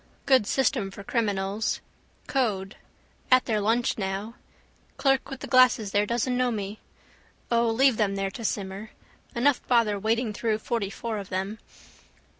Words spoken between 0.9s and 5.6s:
criminals. Code. At their lunch now. Clerk with the